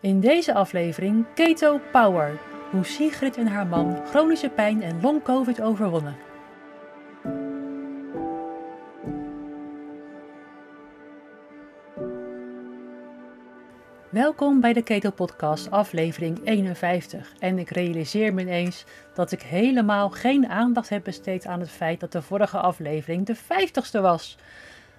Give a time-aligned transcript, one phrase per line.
[0.00, 2.38] In deze aflevering Keto Power.
[2.70, 6.16] Hoe Sigrid en haar man chronische pijn en long-covid overwonnen.
[14.10, 17.32] Welkom bij de Keto Podcast, aflevering 51.
[17.38, 18.84] En ik realiseer me ineens
[19.14, 23.36] dat ik helemaal geen aandacht heb besteed aan het feit dat de vorige aflevering de
[23.36, 24.38] 50ste was.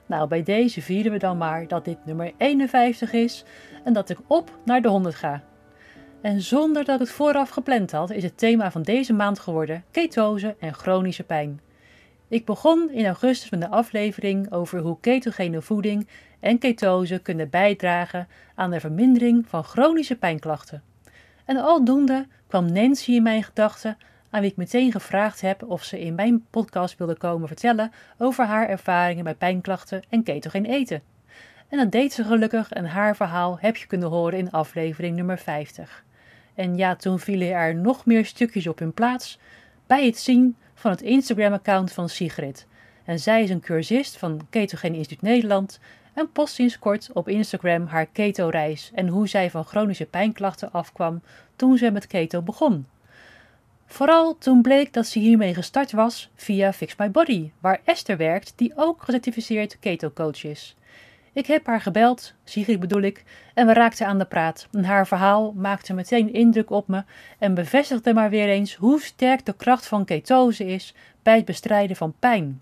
[0.10, 3.44] Nou, bij deze vieren we dan maar dat dit nummer 51 is
[3.84, 5.44] en dat ik op naar de 100 ga.
[6.22, 10.56] En zonder dat het vooraf gepland had, is het thema van deze maand geworden ketose
[10.60, 11.62] en chronische pijn.
[12.28, 16.08] Ik begon in augustus met een aflevering over hoe ketogene voeding
[16.40, 20.84] en ketose kunnen bijdragen aan de vermindering van chronische pijnklachten.
[21.46, 23.98] En aldoende kwam Nancy in mijn gedachten,
[24.30, 28.46] aan wie ik meteen gevraagd heb of ze in mijn podcast wilde komen vertellen over
[28.46, 31.02] haar ervaringen bij pijnklachten en ketogeen eten.
[31.70, 35.38] En dat deed ze gelukkig en haar verhaal heb je kunnen horen in aflevering nummer
[35.38, 36.04] 50.
[36.56, 39.40] En ja, toen vielen er nog meer stukjes op hun plaats
[39.88, 42.68] bij het zien van het Instagram-account van Sigrid.
[43.06, 45.80] En zij is een cursist van Ketogene Instituut Nederland
[46.14, 51.22] en post sinds kort op Instagram haar keto-reis en hoe zij van chronische pijnklachten afkwam
[51.56, 52.86] toen ze met keto begon.
[53.92, 58.54] Vooral toen bleek dat ze hiermee gestart was via Fix My Body, waar Esther werkt,
[58.56, 60.76] die ook gecertificeerd keto-coach is.
[61.34, 63.24] Ik heb haar gebeld, Sigrid bedoel ik,
[63.54, 64.68] en we raakten aan de praat.
[64.72, 67.04] En haar verhaal maakte meteen indruk op me
[67.40, 70.94] en bevestigde maar weer eens hoe sterk de kracht van ketose is
[71.24, 72.62] bij het bestrijden van pijn.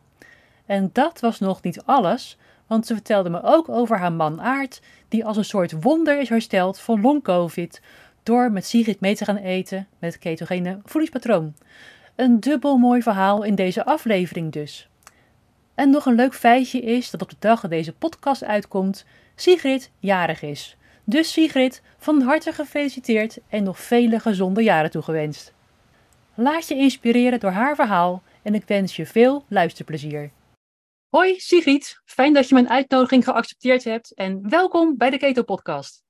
[0.66, 4.82] En dat was nog niet alles, want ze vertelde me ook over haar man Aart,
[5.08, 7.82] die als een soort wonder is hersteld van long-covid
[8.28, 11.54] door met Sigrid mee te gaan eten met het ketogene voedingspatroon.
[12.16, 14.90] Een dubbel mooi verhaal in deze aflevering dus.
[15.76, 19.92] En nog een leuk feitje is dat op de dag dat deze podcast uitkomt, Sigrid
[20.00, 20.78] jarig is.
[21.04, 25.54] Dus Sigrid, van harte gefeliciteerd en nog vele gezonde jaren toegewenst.
[26.34, 30.32] Laat je inspireren door haar verhaal en ik wens je veel luisterplezier.
[31.10, 36.07] Hoi Sigrid, fijn dat je mijn uitnodiging geaccepteerd hebt en welkom bij de Keto Podcast.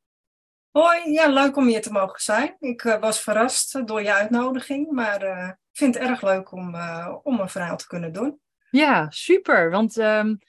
[0.78, 2.56] Hoi, ja, leuk om hier te mogen zijn.
[2.60, 6.76] Ik uh, was verrast door je uitnodiging, maar uh, ik vind het erg leuk om,
[6.76, 8.40] uh, om een verhaal te kunnen doen.
[8.70, 9.70] Ja, super.
[9.70, 10.40] Want um,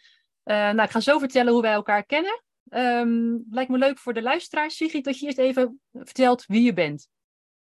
[0.44, 2.43] nou, ik ga zo vertellen hoe wij elkaar kennen.
[2.71, 6.72] Um, lijkt me leuk voor de luisteraars, Sigrid, dat je eerst even vertelt wie je
[6.72, 7.09] bent.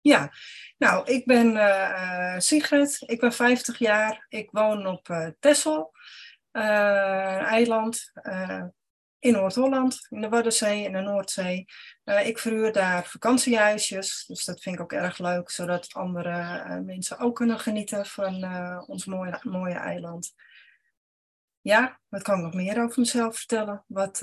[0.01, 0.33] Ja,
[0.79, 5.93] nou, ik ben Sigrid, ik ben 50 jaar, ik woon op Texel,
[6.51, 8.13] een eiland
[9.23, 11.65] in Noord-Holland, in de Waddenzee en de Noordzee.
[12.05, 16.79] Uh, ik verhuur daar vakantiehuisjes, dus dat vind ik ook erg leuk, zodat andere uh,
[16.79, 20.33] mensen ook kunnen genieten van uh, ons mooie, mooie eiland.
[21.61, 23.85] Ja, wat kan ik nog meer over mezelf vertellen?
[23.87, 24.23] Wat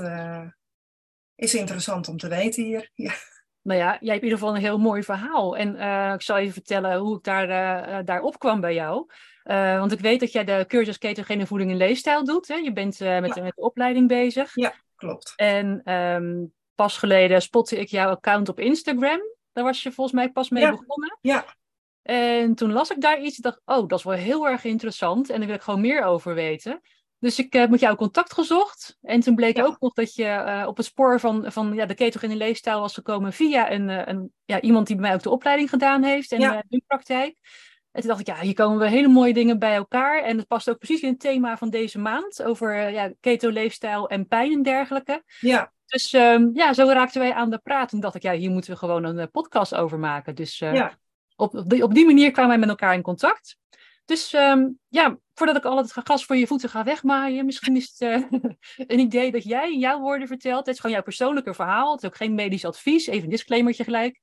[1.36, 2.92] is interessant om te weten hier?
[3.06, 3.14] Ja.
[3.62, 5.58] Nou ja, jij hebt in ieder geval een heel mooi verhaal.
[5.58, 5.76] En
[6.14, 9.06] ik zal even vertellen hoe ik daar, daar opkwam bij jou.
[9.44, 12.48] want ik weet dat jij de cursus ketogene voeding en leefstijl doet.
[12.48, 12.56] Hè?
[12.56, 13.20] Je bent met, ja.
[13.20, 14.52] met de opleiding bezig.
[14.56, 15.34] Ja klopt.
[15.36, 19.22] En um, pas geleden spotte ik jouw account op Instagram.
[19.52, 20.70] Daar was je volgens mij pas mee ja.
[20.70, 21.18] begonnen.
[21.22, 21.46] Ja.
[22.02, 25.30] En toen las ik daar iets en dacht, oh, dat is wel heel erg interessant.
[25.30, 26.82] En daar wil ik gewoon meer over weten.
[27.20, 28.98] Dus ik heb met jou contact gezocht.
[29.02, 29.64] En toen bleek ja.
[29.64, 32.94] ook nog dat je uh, op het spoor van, van ja, de ketogene leefstijl was
[32.94, 36.32] gekomen via een, uh, een, ja, iemand die bij mij ook de opleiding gedaan heeft
[36.32, 36.64] en ja.
[36.68, 37.38] de praktijk.
[37.92, 40.24] En toen dacht ik, ja, hier komen we hele mooie dingen bij elkaar.
[40.24, 42.44] En het past ook precies in het thema van deze maand.
[42.44, 45.24] Over ja, keto-leefstijl en pijn en dergelijke.
[45.40, 45.72] Ja.
[45.86, 47.92] Dus um, ja, zo raakten wij aan de praat.
[47.92, 50.36] En dacht ik, ja, hier moeten we gewoon een uh, podcast over maken.
[50.36, 50.98] Dus uh, ja.
[51.36, 53.58] op, op, die, op die manier kwamen wij met elkaar in contact.
[54.06, 57.96] Dus um, ja, voordat ik al het gas voor je voeten ga wegmaaien, misschien is
[57.98, 58.42] het uh,
[58.92, 60.66] een idee dat jij in jouw woorden vertelt.
[60.66, 61.92] Het is gewoon jouw persoonlijke verhaal.
[61.92, 63.08] Het is ook geen medisch advies.
[63.08, 64.20] Even een disclaimertje gelijk.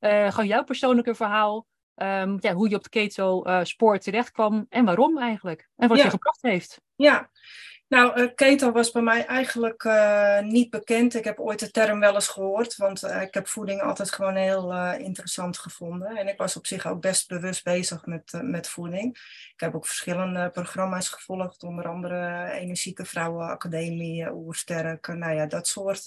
[0.00, 1.66] gewoon jouw persoonlijke verhaal.
[2.02, 5.68] Um, ja, hoe je op de keto-spoor uh, terecht kwam en waarom eigenlijk.
[5.76, 6.04] En wat ja.
[6.04, 6.80] je gebracht heeft.
[6.96, 7.30] Ja,
[7.88, 11.14] nou, uh, keto was bij mij eigenlijk uh, niet bekend.
[11.14, 14.74] Ik heb ooit de term wel eens gehoord, want ik heb voeding altijd gewoon heel
[14.92, 16.16] interessant gevonden.
[16.16, 19.16] En ik was op zich ook best bewust bezig met, met voeding.
[19.54, 26.04] Ik heb ook verschillende programma's gevolgd, onder andere Energieke Vrouwenacademie, Oersterk, nou ja, dat soort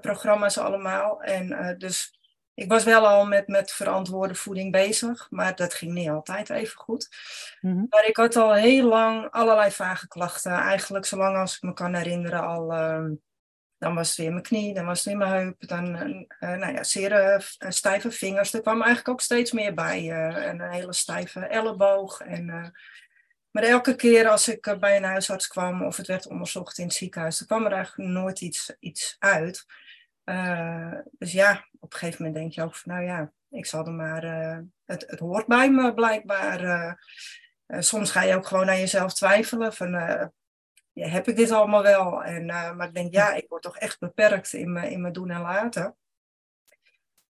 [0.00, 1.22] programma's allemaal.
[1.22, 2.18] En dus
[2.54, 6.78] ik was wel al met, met verantwoorde voeding bezig, maar dat ging niet altijd even
[6.78, 7.08] goed.
[7.60, 7.86] Mm-hmm.
[7.88, 10.52] Maar ik had al heel lang allerlei vage klachten.
[10.52, 12.72] Eigenlijk zolang als ik me kan herinneren al.
[12.72, 13.06] Uh,
[13.78, 16.72] dan was het weer mijn knie, dan was het weer mijn heup, dan uh, nou
[16.72, 18.52] ja, zeer uh, stijve vingers.
[18.52, 20.10] Er kwam eigenlijk ook steeds meer bij.
[20.50, 22.20] een hele stijve elleboog.
[22.20, 22.72] En,
[23.50, 26.94] maar elke keer als ik bij een huisarts kwam of het werd onderzocht in het
[26.94, 29.66] ziekenhuis, dan kwam er eigenlijk nooit iets, iets uit.
[30.24, 33.86] Uh, dus ja, op een gegeven moment denk je ook van, nou ja, ik zal
[33.86, 36.62] er maar, uh, het, het hoort bij me blijkbaar.
[36.62, 36.92] Uh,
[37.80, 39.92] soms ga je ook gewoon aan jezelf twijfelen van,
[40.92, 42.24] heb ik dit allemaal wel?
[42.24, 45.30] En, maar ik denk, ja, ik word toch echt beperkt in mijn, in mijn doen
[45.30, 45.96] en laten.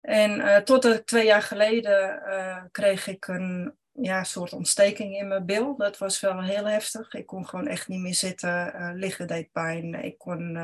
[0.01, 2.21] En tot twee jaar geleden
[2.71, 5.75] kreeg ik een ja, soort ontsteking in mijn bil.
[5.77, 7.13] Dat was wel heel heftig.
[7.13, 8.93] Ik kon gewoon echt niet meer zitten.
[8.95, 9.93] liggen deed pijn.
[9.93, 10.57] Ik kon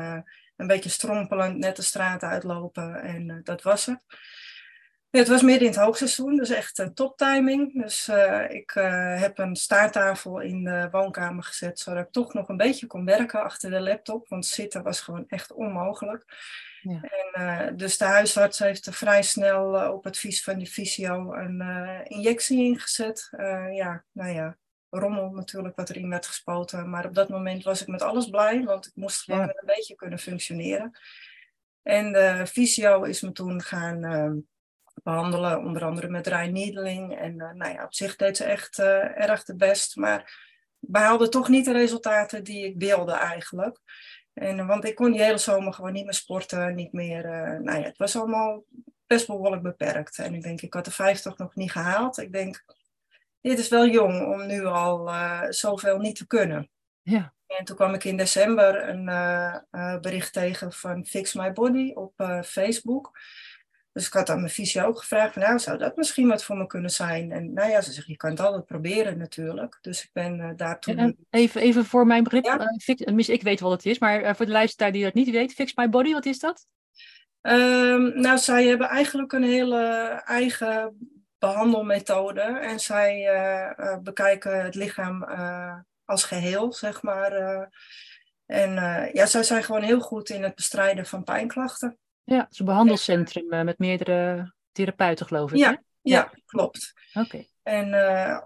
[0.56, 4.04] een beetje strompelend net de straat uitlopen en uh, dat was het.
[5.10, 7.82] Ja, het was midden in het hoogseizoen, dus echt uh, toptiming.
[7.82, 8.70] Dus uh, ik
[9.18, 13.42] heb een staarttafel in de woonkamer gezet, zodat ik toch nog een beetje kon werken
[13.42, 16.24] achter de laptop, want zitten was gewoon echt onmogelijk.
[16.80, 17.00] Ja.
[17.32, 21.60] En, dus de huisarts heeft er vrij snel op advies van de fysio een
[22.04, 23.28] injectie ingezet.
[23.72, 24.56] ja, nou ja,
[24.98, 26.90] rommel natuurlijk wat erin werd gespoten.
[26.90, 29.94] Maar op dat moment was ik met alles blij, want ik moest gewoon een beetje
[29.94, 30.98] kunnen functioneren.
[31.82, 34.32] En de fysio is me toen gaan uh,
[35.02, 37.18] behandelen, onder andere met dry needling.
[37.18, 40.42] En uh, nou ja, op zich deed ze echt uh, erg de best, maar
[40.78, 43.80] behaalde toch niet de resultaten die ik wilde eigenlijk.
[44.32, 47.22] En, want ik kon die hele zomer gewoon niet meer sporten, niet meer.
[47.62, 48.64] nou ja, het was allemaal
[49.06, 50.18] best behoorlijk beperkt.
[50.18, 52.18] En ik denk, ik had de 50 nog niet gehaald.
[52.18, 52.64] Ik denk,
[53.48, 56.70] dit is wel jong om nu al uh, zoveel niet te kunnen.
[57.02, 57.34] Ja.
[57.46, 61.92] En toen kwam ik in december een uh, uh, bericht tegen van Fix My Body
[61.92, 63.18] op Facebook.
[63.92, 66.56] Dus ik had aan mijn fysio ook gevraagd van nou, zou dat misschien wat voor
[66.56, 67.32] me kunnen zijn?
[67.32, 69.78] En nou ja, ze zegt, je kan het altijd proberen natuurlijk.
[69.80, 71.16] Dus ik ben daar toen...
[71.30, 72.76] even, even voor mijn begrip, ja?
[72.82, 75.74] fix, ik weet wat het is, maar voor de luisteraar die dat niet weet, Fix
[75.74, 76.66] My Body, wat is dat?
[77.42, 79.78] Um, nou, zij hebben eigenlijk een hele
[80.24, 80.96] eigen
[81.46, 82.40] behandelmethode.
[82.40, 87.32] En zij eh, eh, bekijken het lichaam eh, als geheel, zeg maar.
[88.46, 88.70] en
[89.12, 91.98] ja, zij zijn gewoon heel goed in het bestrijden van pijnklachten.
[92.24, 95.58] Ja, het is een behandelcentrum met meerdere therapeuten, geloof ik.
[95.58, 96.30] Ja, ja, ja.
[96.46, 96.92] klopt.
[97.14, 97.44] Oké.
[97.62, 97.94] En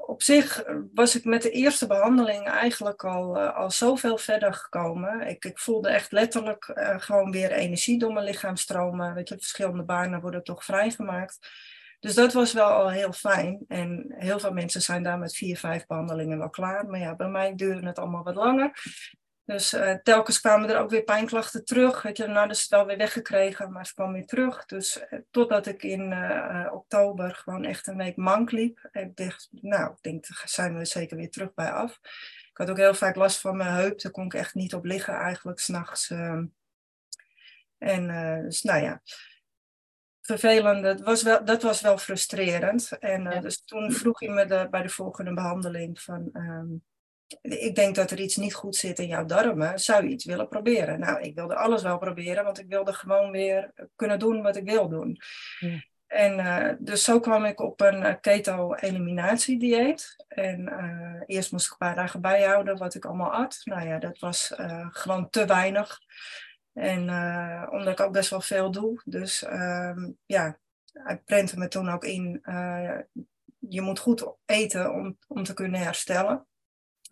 [0.06, 5.29] op zich was ik met de eerste behandeling eigenlijk al, uh, al zoveel verder gekomen.
[5.29, 6.65] Ik, ik voelde echt letterlijk
[6.99, 9.15] gewoon weer energie door mijn lichaam stromen.
[9.15, 11.39] Weet je, verschillende banen worden toch vrijgemaakt.
[12.00, 13.65] Dus dat was wel al heel fijn.
[13.69, 16.87] En heel veel mensen zijn daar met vier, vijf behandelingen wel klaar.
[16.87, 18.81] Maar ja, bij mij duurde het allemaal wat langer.
[19.49, 22.03] Dus uh, telkens kwamen er ook weer pijnklachten terug.
[22.03, 24.65] Weet je, nou, dus het wel weer weggekregen, maar ze kwam weer terug.
[24.65, 28.89] Dus uh, totdat ik in uh, oktober gewoon echt een week mank liep.
[28.93, 31.99] Ik dacht, nou, ik denk, daar zijn we zeker weer terug bij af.
[32.51, 34.01] Ik had ook heel vaak last van mijn heup.
[34.01, 36.11] Daar kon ik echt niet op liggen eigenlijk, s'nachts.
[36.11, 36.44] Ehm.
[37.79, 38.06] en
[38.43, 39.03] dus, nou ja,
[40.29, 40.83] vervelend.
[40.83, 42.99] Dat was wel, dat was wel frustrerend.
[42.99, 46.31] En uh, dus toen vroeg hij me de, bij de volgende behandeling van...
[46.33, 46.83] Um,
[47.43, 49.79] ik denk dat er iets niet goed zit in jouw darmen.
[49.79, 51.01] Zou je iets willen proberen?
[51.01, 54.65] Nou, ik wilde alles wel proberen, want ik wilde gewoon weer kunnen doen wat ik
[54.65, 55.21] wil doen.
[55.59, 55.85] Ja.
[56.07, 60.25] En uh, dus zo kwam ik op een uh, keto-eliminatiedieet.
[60.29, 63.61] En uh, eerst moest ik een paar dagen bijhouden wat ik allemaal at.
[63.65, 64.55] Nou ja, dat was
[64.91, 65.99] gewoon te weinig.
[66.79, 69.01] En uh, omdat ik ook best wel veel doe.
[69.05, 69.97] Dus uh,
[70.27, 70.59] ja,
[70.93, 72.41] hij prentte me toen ook in.
[72.45, 72.99] Uh,
[73.59, 76.47] je moet goed eten om, om te kunnen herstellen.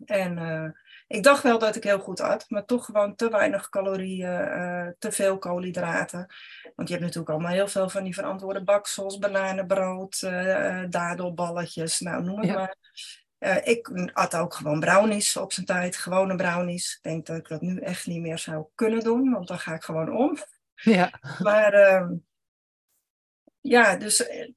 [0.05, 0.69] En uh,
[1.07, 5.11] ik dacht wel dat ik heel goed at, maar toch gewoon te weinig calorieën, te
[5.11, 6.27] veel koolhydraten.
[6.75, 10.19] Want je hebt natuurlijk allemaal heel veel van die verantwoorde baksels, bananenbrood,
[10.89, 12.75] dadelballetjes, nou noem het maar.
[13.39, 16.95] Uh, ik at ook gewoon brownies op zijn tijd, gewone brownies.
[16.95, 19.73] Ik denk dat ik dat nu echt niet meer zou kunnen doen, want dan ga
[19.73, 20.37] ik gewoon om.
[20.75, 21.19] Ja.
[21.39, 22.09] Maar uh,
[23.61, 24.49] ja, dus uh,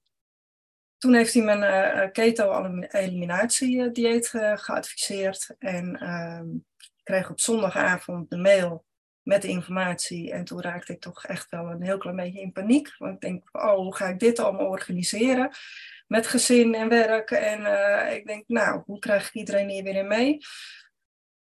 [0.98, 5.54] toen heeft hij mijn uh, keto-eliminatie-dieet geadviseerd.
[5.58, 8.84] En ehm, ik kreeg op zondagavond de mail
[9.30, 10.32] met de informatie.
[10.32, 12.94] En toen raakte ik toch echt wel een heel klein beetje in paniek.
[12.98, 15.50] Want ik denk, oh, hoe ga ik dit allemaal organiseren?
[16.10, 17.30] met gezin en werk.
[17.30, 20.38] En uh, ik denk, nou, hoe krijg ik iedereen hier weer in mee?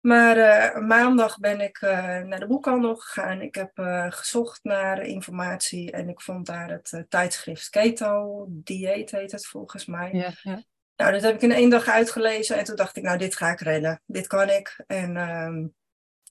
[0.00, 3.40] Maar uh, maandag ben ik uh, naar de boekhandel gegaan.
[3.40, 3.70] Ik heb
[4.08, 10.10] gezocht naar informatie en ik vond daar het tijdschrift Keto, Dieet heet het volgens mij.
[10.12, 10.62] Ja, ja.
[10.96, 13.50] Nou, dat heb ik in één dag uitgelezen en toen dacht ik, nou, dit ga
[13.50, 14.02] ik redden.
[14.06, 14.84] Dit kan ik.
[14.86, 15.66] En ehm,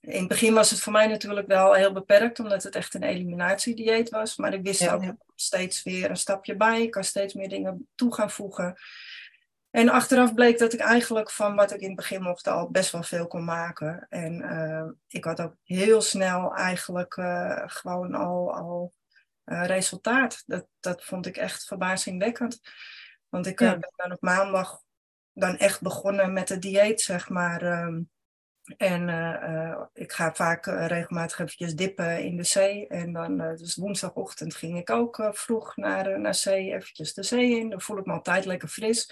[0.06, 3.04] in het begin was het voor mij natuurlijk wel heel beperkt, omdat het echt een
[3.04, 4.36] eliminatiedieet was.
[4.36, 5.04] Maar ik wist ja, ook
[5.36, 6.82] steeds weer een stapje bij.
[6.82, 8.76] Ik kan steeds meer dingen toe gaan voegen.
[9.70, 12.92] En achteraf bleek dat ik eigenlijk van wat ik in het begin mocht al best
[12.92, 14.06] wel veel kon maken.
[14.10, 18.94] En uh, ik had ook heel snel eigenlijk uh, gewoon al, al
[19.46, 20.44] uh, resultaat.
[20.46, 22.60] Dat, dat vond ik echt verbazingwekkend.
[23.30, 23.78] Want ik ja.
[23.78, 24.82] ben dan op maandag
[25.34, 27.84] dan echt begonnen met het dieet, zeg maar.
[27.84, 28.10] Um,
[28.78, 29.10] En
[29.94, 32.88] ik ga vaak regelmatig eventjes dippen in de zee.
[32.88, 37.70] En dan, dus woensdagochtend ging ik ook vroeg naar, naar zee, eventjes de zee in.
[37.70, 39.10] Dan voel ik me altijd lekker fris.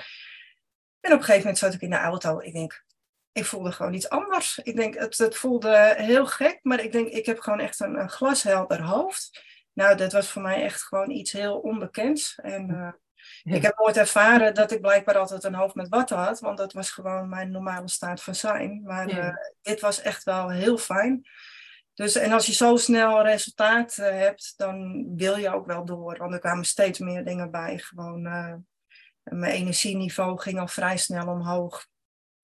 [1.00, 2.40] En op een gegeven moment zat ik in de auto.
[2.40, 2.86] Ik denk,
[3.32, 4.58] ik voelde gewoon iets anders.
[4.58, 8.00] Ik denk, het, het voelde heel gek, maar ik denk, ik heb gewoon echt een,
[8.00, 9.42] een glashelder hoofd.
[9.74, 12.40] Nou, dat was voor mij echt gewoon iets heel onbekends.
[12.42, 12.96] En
[13.44, 16.74] ik heb nooit ervaren dat ik blijkbaar altijd een hoofd met watten had, want dat
[16.74, 18.82] was gewoon mijn normale staat van zijn.
[18.84, 21.28] Maar uh, dit was echt wel heel fijn.
[21.94, 26.18] Dus, en als je zo snel resultaat uh, hebt, dan wil je ook wel door.
[26.18, 27.78] Want er kwamen steeds meer dingen bij.
[27.78, 28.22] Gewoon,
[29.24, 31.86] mijn energieniveau ging al vrij snel omhoog.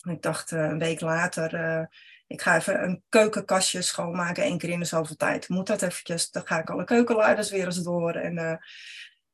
[0.09, 1.87] Ik dacht een week later,
[2.27, 5.49] ik ga even een keukenkastje schoonmaken één keer in de zoveel tijd.
[5.49, 8.13] Moet dat eventjes, dan ga ik alle keukenluiders weer eens door.
[8.13, 8.55] En, uh,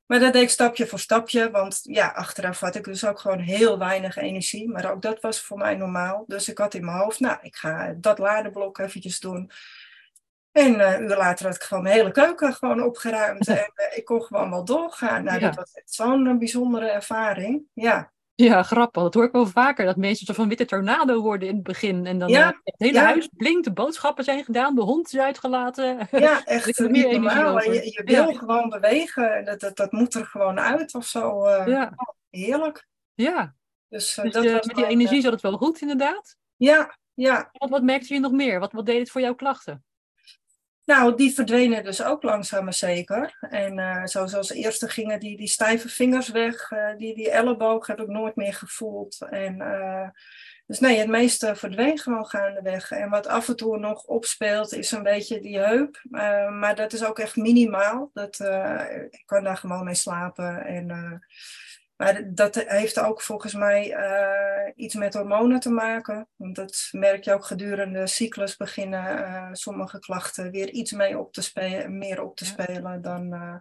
[0.08, 3.40] maar dat deed ik stapje voor stapje, want ja, achteraf had ik dus ook gewoon
[3.40, 4.70] heel weinig energie.
[4.70, 6.24] Maar ook dat was voor mij normaal.
[6.28, 9.52] Dus ik had in mijn hoofd, nou, ik ga dat ladeblok eventjes doen.
[10.52, 13.48] En een uur later had ik gewoon mijn hele keuken gewoon opgeruimd.
[13.48, 15.24] en uh, ik kon gewoon wel doorgaan.
[15.24, 17.64] Nou, dat was zo'n bijzondere ervaring.
[17.74, 18.14] Ja.
[18.36, 19.04] Ja, grappig.
[19.04, 19.86] Dat hoor ik wel vaker.
[19.86, 22.06] Dat mensen zo van witte tornado worden in het begin.
[22.06, 25.20] En dan ja, uh, het hele huis blinkt, de boodschappen zijn gedaan, de hond is
[25.20, 25.98] uitgelaten.
[26.12, 27.62] Ja, echt meer normaal.
[27.62, 28.38] Je, je, wil ja.
[28.38, 29.46] gewoon bewegen.
[29.46, 31.48] Dat, dat, dat moet er gewoon uit of zo.
[31.48, 31.94] Uh, ja.
[32.30, 32.88] heerlijk.
[33.14, 33.56] Ja.
[33.90, 36.38] Dus, uh, dus dat met die energie zat het wel goed, inderdaad?
[36.56, 37.50] Ja, ja.
[37.52, 38.60] Wat, wat merkte je nog meer?
[38.60, 39.84] Wat, wat deed het voor jouw klachten?
[40.86, 43.38] Nou, die verdwenen dus ook langzaam maar zeker.
[43.50, 46.72] En uh, zoals als eerste gingen die, die stijve vingers weg.
[46.72, 49.22] Uh, die, die elleboog heb ik nooit meer gevoeld.
[49.30, 50.10] En, uh,
[50.68, 52.92] dus nee, het meeste verdween gewoon gaandeweg.
[52.92, 56.02] En wat af en toe nog opspeelt is een beetje die heup.
[56.52, 58.10] maar dat is ook echt minimaal.
[58.14, 58.40] Dat,
[59.10, 60.66] ik kan daar gewoon mee slapen.
[60.66, 61.22] En
[61.98, 66.28] maar dat heeft ook volgens mij uh, iets met hormonen te maken.
[66.36, 71.20] Want dat merk je ook gedurende de cyclus beginnen uh, sommige klachten weer iets mee
[71.20, 73.56] op te spelen, meer op te spelen dan uh,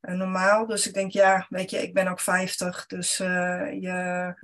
[0.00, 0.66] normaal.
[0.66, 4.34] Dus ik denk, ja, weet je, ik ben ook 50, dus je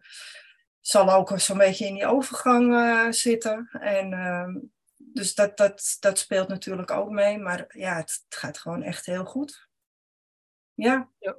[0.80, 3.68] zal ook zo'n beetje in die overgang zitten.
[3.80, 4.54] En ehm,
[4.96, 7.38] dus dat, dat, dat speelt natuurlijk ook mee.
[7.38, 9.68] Maar ja, het, het gaat gewoon echt heel goed.
[10.74, 11.10] Ja.
[11.18, 11.36] ja.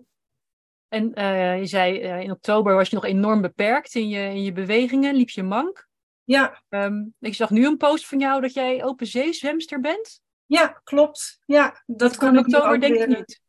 [0.88, 4.44] En uh, je zei uh, in oktober was je nog enorm beperkt in je, in
[4.44, 5.88] je bewegingen, liep je mank.
[6.24, 6.64] Ja.
[6.70, 10.22] Um, ik zag nu een post van jou dat jij open zee zwemster bent.
[10.46, 11.40] Ja, klopt.
[11.46, 13.42] Ja, dat, dat kan ik oktober denk ik niet.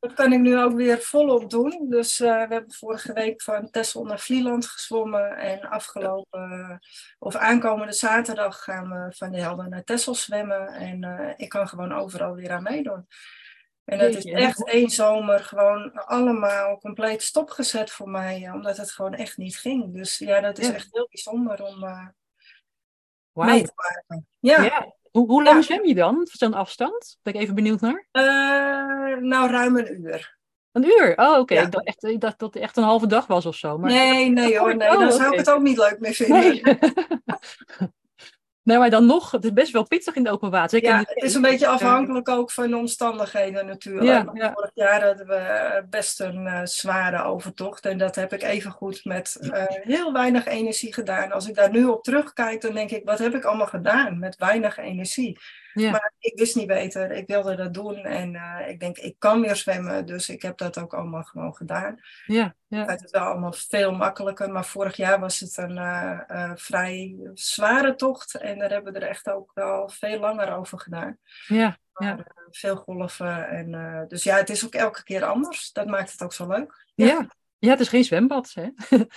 [0.00, 1.86] dat kan ik nu ook weer volop doen.
[1.88, 5.36] Dus uh, we hebben vorige week van Texel naar Vlieland gezwommen.
[5.36, 6.78] En afgelopen,
[7.18, 10.68] of aankomende zaterdag gaan we van de Helden naar Texel zwemmen.
[10.68, 13.06] En ik kan gewoon overal weer aan meedoen.
[13.84, 19.14] En dat is echt één zomer gewoon allemaal compleet stopgezet voor mij, omdat het gewoon
[19.14, 19.94] echt niet ging.
[19.94, 22.08] Dus ja, dat is echt heel bijzonder om uh,
[23.32, 23.46] wow.
[23.46, 24.26] mee te maken.
[24.38, 24.62] Ja.
[24.62, 24.94] ja.
[25.10, 26.28] Hoe, hoe lang zwem je dan?
[26.32, 27.18] Zo'n afstand?
[27.22, 28.06] Ben ik even benieuwd naar.
[28.12, 30.38] Uh, nou, ruim een uur.
[30.72, 31.12] Een uur?
[31.16, 31.38] Oh, oké.
[31.38, 31.64] Okay.
[31.64, 33.78] Ik, dacht echt, ik dacht dat het echt een halve dag was of zo.
[33.78, 33.90] Maar...
[33.90, 34.76] Nee, nee hoor.
[34.76, 36.40] Nee, oh, dan zou ik het ook niet leuk meer vinden.
[36.40, 36.62] Nee.
[38.62, 40.82] Nee, maar dan nog, het is best wel pittig in de open water.
[40.82, 44.32] Ja, het is een beetje afhankelijk ook van de omstandigheden natuurlijk.
[44.34, 47.86] Ja, Vorig jaar hadden we best een uh, zware overtocht.
[47.86, 51.32] En dat heb ik even goed met uh, heel weinig energie gedaan.
[51.32, 54.36] Als ik daar nu op terugkijk, dan denk ik, wat heb ik allemaal gedaan met
[54.36, 55.38] weinig energie?
[55.72, 55.90] Ja.
[55.90, 57.10] Maar ik wist niet beter.
[57.10, 57.96] Ik wilde dat doen.
[57.96, 60.06] En uh, ik denk, ik kan weer zwemmen.
[60.06, 62.00] Dus ik heb dat ook allemaal gewoon gedaan.
[62.26, 62.84] Ja, ja.
[62.84, 64.50] Het is wel allemaal veel makkelijker.
[64.50, 68.34] Maar vorig jaar was het een uh, uh, vrij zware tocht.
[68.34, 71.18] En daar hebben we er echt ook wel veel langer over gedaan.
[71.46, 72.24] Ja, maar, ja.
[72.50, 73.48] veel golven.
[73.48, 75.72] En, dus ja, het is ook elke keer anders.
[75.72, 76.86] Dat maakt het ook zo leuk.
[76.94, 77.06] Ja.
[77.06, 77.28] ja.
[77.60, 78.68] Ja, het is geen zwembad, hè?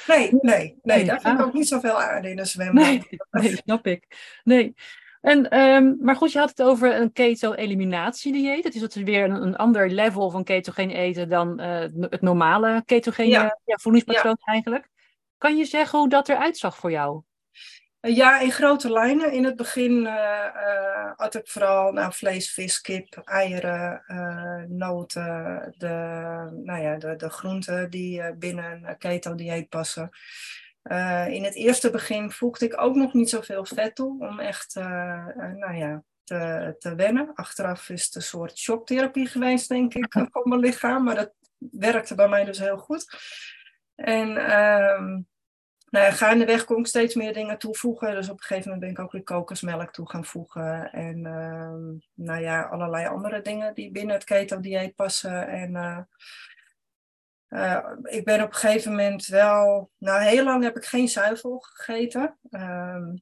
[0.08, 2.86] Nee, nee, nee, daar vind ik ook niet zoveel aarde in een zwembad.
[2.86, 4.08] Nee, nee snap ik.
[4.44, 4.74] Nee.
[5.24, 8.64] En, um, maar goed, je had het over een keto-eliminatiedieet.
[8.64, 12.84] Het is dat weer een, een, ander level van ketogeen eten dan uh, het normale
[12.86, 13.60] ketogene ja.
[13.66, 14.52] ja voedingspatroon ja.
[14.52, 14.90] eigenlijk.
[15.38, 17.22] Kan je zeggen hoe dat eruit zag voor jou?
[18.00, 19.32] Ja, in grote lijnen.
[19.32, 20.06] In het begin uh,
[20.56, 25.88] uh, had ik vooral nou, vlees, vis, kip, eieren, uh, noten, de,
[26.64, 30.10] nou ja, de, de groenten die binnen een keto-dieet passen.
[30.84, 34.76] Uh, in het eerste begin voegde ik ook nog niet zoveel vet toe om echt
[34.76, 34.84] uh,
[35.38, 37.34] uh, nou ja, te, te wennen.
[37.34, 41.04] Achteraf is het een soort shocktherapie geweest, denk ik, voor mijn lichaam.
[41.04, 41.34] Maar dat
[41.72, 43.18] werkte bij mij dus heel goed.
[43.96, 45.28] En um,
[45.90, 48.16] nou ja, gaandeweg kon ik steeds meer dingen toevoegen.
[48.16, 50.92] Dus op een gegeven moment ben ik ook weer kokosmelk toe gaan voegen.
[50.92, 55.48] En um, nou ja, allerlei andere dingen die binnen het keto-dieet passen.
[55.48, 55.76] En
[57.54, 61.60] uh, ik ben op een gegeven moment wel, nou heel lang heb ik geen zuivel
[61.60, 62.38] gegeten.
[62.50, 63.22] Um,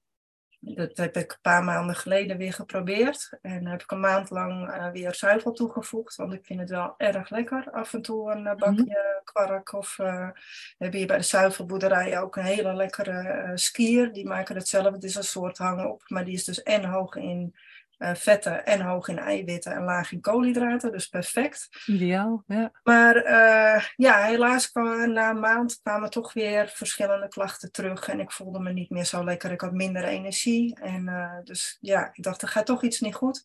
[0.63, 3.37] dat heb ik een paar maanden geleden weer geprobeerd.
[3.41, 6.15] En heb ik een maand lang uh, weer zuivel toegevoegd.
[6.15, 7.71] Want ik vind het wel erg lekker.
[7.71, 9.73] Af en toe een bakje mm kwark.
[9.73, 10.33] Of we
[10.77, 14.11] hebben hier bij de zuivelboerderij ook een hele lekkere skier.
[14.11, 14.91] Die maken hetzelfde.
[14.91, 16.03] Het is een soort hang op.
[16.07, 17.55] Maar die is dus en hoog in
[18.01, 20.91] uh, vetten en hoog in eiwitten en laag in koolhydraten.
[20.91, 21.67] Dus perfect.
[21.85, 22.71] Ideaal, ja.
[22.83, 28.07] Maar uh, ja, helaas kwam, na een maand kwamen toch weer verschillende klachten terug.
[28.07, 29.51] En ik voelde me niet meer zo lekker.
[29.51, 30.75] Ik had minder energie.
[30.81, 33.43] En uh, dus ja, ik dacht, er gaat toch iets niet goed.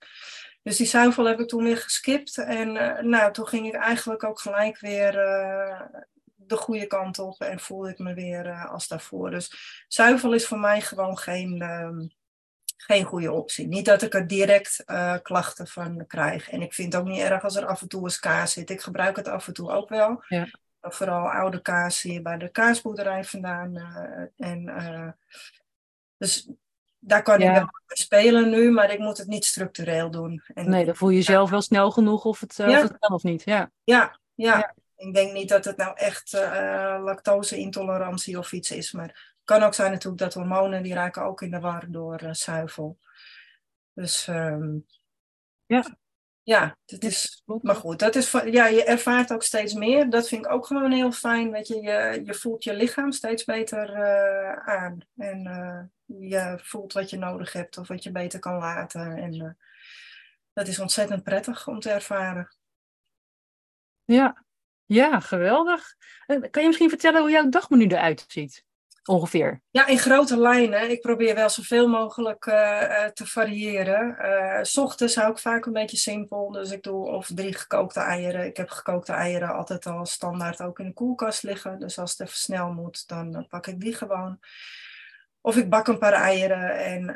[0.63, 2.39] Dus die zuivel heb ik toen weer geskipt.
[2.39, 2.73] En
[3.09, 5.13] nou, toen ging ik eigenlijk ook gelijk weer
[6.35, 7.41] de goede kant op.
[7.41, 9.31] En voelde ik me weer als daarvoor.
[9.31, 9.53] Dus
[9.89, 12.07] zuivel is voor mij gewoon geen ehm,
[12.77, 13.67] geen goede optie.
[13.67, 16.51] Niet dat ik er direct uh, klachten van krijg.
[16.51, 18.71] En ik vind het ook niet erg als er af en toe eens kaas zit.
[18.71, 20.25] Ik gebruik het af en toe ook wel.
[20.29, 20.49] Ja.
[20.81, 23.77] Vooral oude kaas hier bij de kaasboerderij vandaan.
[23.77, 25.09] Uh, en, uh,
[26.17, 26.51] dus
[26.99, 27.49] daar kan ja.
[27.51, 30.43] ik wel mee spelen nu, maar ik moet het niet structureel doen.
[30.55, 32.69] En nee, dan voel je jezelf wel snel genoeg of het, ja.
[32.69, 33.45] of het kan of niet.
[33.45, 33.71] Ja.
[33.85, 34.75] Ja, ja.
[34.97, 36.33] Ik denk niet dat het nou echt
[37.01, 41.51] lactose-intolerantie of iets is, maar kan ook zijn natuurlijk dat hormonen, die raken ook in
[41.51, 42.99] de war door uh, zuivel.
[43.93, 44.87] Dus um,
[45.67, 45.99] ja.
[46.43, 50.11] Ja, dat is, maar goed, dat is, ja, je ervaart ook steeds meer.
[50.11, 51.53] Dat vind ik ook gewoon heel fijn.
[51.53, 54.99] Dat je, je, je voelt je lichaam steeds beter uh, aan.
[55.17, 55.83] En uh,
[56.31, 59.17] je voelt wat je nodig hebt of wat je beter kan laten.
[59.17, 59.57] En
[60.53, 62.57] dat is ontzettend prettig om te ervaren.
[64.05, 64.45] Ja,
[64.85, 65.95] ja geweldig.
[66.27, 68.65] Kan je misschien vertellen hoe jouw dagmenu eruit ziet?
[69.07, 69.63] Ongeveer?
[69.71, 70.91] Ja, in grote lijnen.
[70.91, 74.17] Ik probeer wel zoveel mogelijk uh, te variëren.
[74.21, 76.51] Uh, S ochtends hou ik vaak een beetje simpel.
[76.51, 78.47] Dus ik doe of drie gekookte eieren.
[78.47, 81.79] Ik heb gekookte eieren altijd al standaard ook in de koelkast liggen.
[81.79, 84.39] Dus als het even snel moet, dan pak ik die gewoon.
[85.41, 87.09] Of ik bak een paar eieren en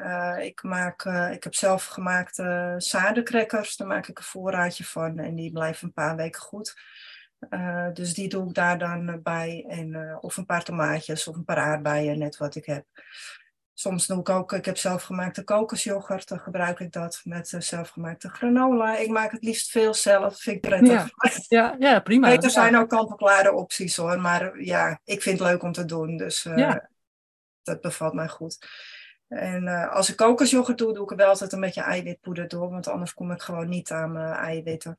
[0.45, 2.43] ik, maak, ik heb zelf gemaakte.
[3.77, 6.75] Daar maak ik een voorraadje van en die blijven een paar weken goed.
[7.49, 9.65] Uh, dus die doe ik daar dan bij.
[9.69, 12.85] En, uh, of een paar tomaatjes of een paar aardbeien, net wat ik heb.
[13.75, 18.29] Soms doe ik ook, ik heb zelfgemaakte kokosjoghurt, dan gebruik ik dat met uh, zelfgemaakte
[18.29, 18.97] granola.
[18.97, 21.11] Ik maak het liefst veel zelf, vind ik prettig.
[21.19, 22.37] Ja, ja, ja prima.
[22.37, 26.17] Er zijn ook kant-en-klare opties hoor, maar ja, ik vind het leuk om te doen,
[26.17, 26.91] dus ja.
[27.63, 28.59] dat bevalt mij goed.
[29.29, 32.89] En als ik kokosjoghurt doe, doe ik er wel altijd een beetje eiwitpoeder door, want
[32.89, 34.99] anders kom ik gewoon niet aan mijn eiwitten.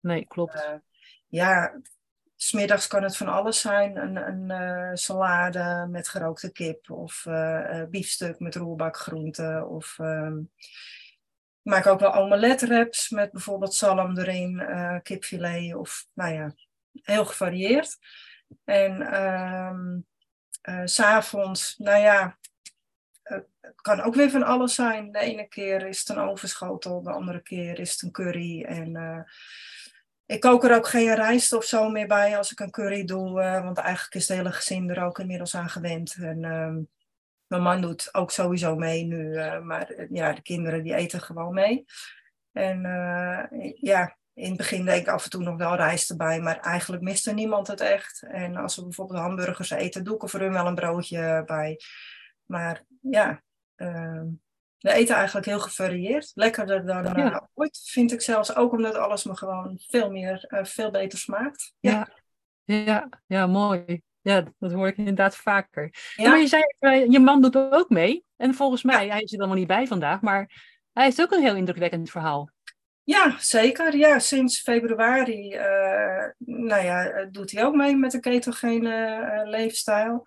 [0.00, 0.82] Nee, klopt
[1.34, 1.80] ja,
[2.36, 3.96] smiddags kan het van alles zijn.
[3.96, 9.68] Een, een uh, salade met gerookte kip of uh, biefstuk met roerbakgroenten.
[9.68, 10.32] Of uh,
[11.62, 14.62] ik maak ook wel omeletwraps met bijvoorbeeld zalm erin,
[15.02, 16.54] kipfilet of nou ja,
[17.02, 17.98] heel gevarieerd.
[18.64, 20.06] En um,
[20.84, 22.38] s'avonds, nou ja,
[23.60, 25.12] het kan ook weer van alles zijn.
[25.12, 28.62] De ene keer is het een overschotel, de andere keer is het een curry.
[28.62, 29.26] En
[30.26, 33.42] ik kook er ook geen rijst of zo meer bij als ik een curry doe,
[33.42, 36.14] uh, want eigenlijk is het hele gezin er ook inmiddels aan gewend.
[36.20, 36.76] En uh,
[37.46, 41.20] mijn man doet ook sowieso mee nu, uh, maar eh, ja, de kinderen die eten
[41.20, 41.84] gewoon mee.
[42.52, 42.80] En
[43.80, 47.02] ja, in het begin deed ik af en toe nog wel rijst erbij, maar eigenlijk
[47.02, 48.22] miste niemand het echt.
[48.28, 51.80] En als we bijvoorbeeld hamburgers eten, doe ik er voor hun wel een broodje bij.
[52.44, 53.42] Maar ja,
[53.74, 54.26] ehm,
[54.84, 56.30] we eten eigenlijk heel gevarieerd.
[56.34, 57.30] Lekkerder dan ja.
[57.30, 58.56] uh, ooit, vind ik zelfs.
[58.56, 61.74] Ook omdat alles me gewoon veel meer, uh, veel beter smaakt.
[61.80, 61.90] Ja.
[62.64, 62.82] ja.
[62.84, 64.02] Ja, ja, mooi.
[64.20, 65.94] Ja, dat hoor ik inderdaad vaker.
[66.14, 66.28] Ja.
[66.28, 68.24] maar je zei, uh, je man doet ook mee.
[68.36, 70.50] En volgens mij, hij is er allemaal niet bij vandaag, maar
[70.92, 72.50] hij heeft ook een heel indrukwekkend verhaal.
[73.02, 73.96] Ja, zeker.
[73.96, 75.48] Ja, sinds februari
[76.38, 80.22] nou ja, doet hij ook mee met de ketogene leefstijl.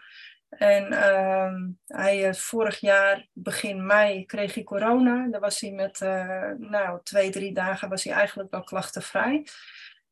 [0.50, 1.54] En uh,
[1.86, 5.28] hij, vorig jaar, begin mei, kreeg hij corona.
[5.28, 9.48] Daar was hij met, uh, nou, twee, drie dagen was hij eigenlijk wel klachtenvrij.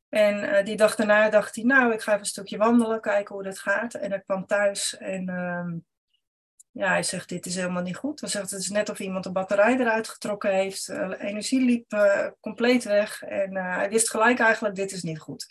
[0.09, 3.35] En uh, die dag daarna dacht hij, nou, ik ga even een stukje wandelen, kijken
[3.35, 3.93] hoe dat gaat.
[3.93, 5.73] En hij kwam thuis en uh,
[6.71, 8.19] ja, hij zegt, dit is helemaal niet goed.
[8.19, 10.89] Hij zegt, het is net of iemand de batterij eruit getrokken heeft.
[11.19, 11.95] energie liep
[12.39, 13.21] compleet weg.
[13.23, 15.47] En hij wist gelijk eigenlijk, dit is niet goed.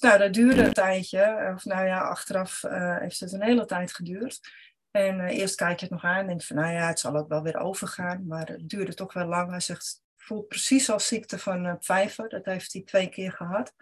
[0.00, 1.52] Nou, dat duurde een tijdje.
[1.54, 4.52] Of nou ja, achteraf uh, heeft het een hele tijd geduurd.
[4.90, 7.16] En uh, eerst kijk je het nog aan en denk van, nou ja, het zal
[7.16, 8.26] ook wel weer overgaan.
[8.26, 9.50] Maar het duurde toch wel lang.
[9.50, 12.28] Hij zegt, voelt precies als ziekte van uh.
[12.28, 13.74] Dat heeft hij twee keer gehad.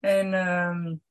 [0.00, 1.02] En um,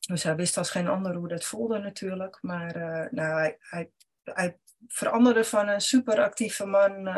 [0.00, 2.38] dus hij wist als geen ander hoe dat voelde natuurlijk.
[2.40, 2.76] Maar
[3.10, 3.90] nou, hij, hij,
[4.22, 7.08] hij, veranderde van een superactieve man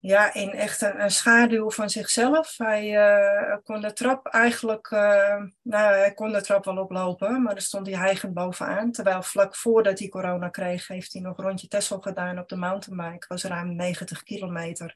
[0.00, 2.54] ja, in echt een, een, schaduw van zichzelf.
[2.56, 7.54] Hij uh, kon de trap eigenlijk, uh, nou hij kon de trap wel oplopen, maar
[7.54, 8.92] er stond hij hijgend bovenaan.
[8.92, 12.56] Terwijl vlak voordat hij corona kreeg, heeft hij nog een rondje Texel gedaan op de
[12.56, 13.26] mountainbike.
[13.28, 14.94] was ruim 90 kilometer.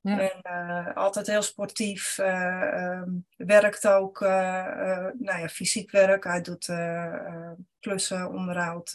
[0.00, 0.18] Ja.
[0.20, 6.24] En uh, altijd heel sportief, um, werkt ook, nou ja, fysiek werk.
[6.24, 6.68] Hij doet
[7.80, 8.92] klussen, onderhoud,